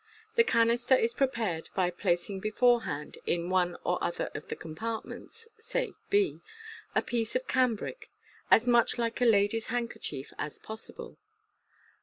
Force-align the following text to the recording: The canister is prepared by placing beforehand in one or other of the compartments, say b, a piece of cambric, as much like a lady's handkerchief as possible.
The 0.35 0.43
canister 0.43 0.95
is 0.95 1.13
prepared 1.13 1.69
by 1.75 1.91
placing 1.91 2.39
beforehand 2.39 3.19
in 3.27 3.51
one 3.51 3.77
or 3.83 4.03
other 4.03 4.31
of 4.33 4.47
the 4.47 4.55
compartments, 4.55 5.47
say 5.59 5.93
b, 6.09 6.41
a 6.95 7.03
piece 7.03 7.35
of 7.35 7.47
cambric, 7.47 8.09
as 8.49 8.65
much 8.67 8.97
like 8.97 9.21
a 9.21 9.25
lady's 9.25 9.67
handkerchief 9.67 10.33
as 10.39 10.57
possible. 10.57 11.19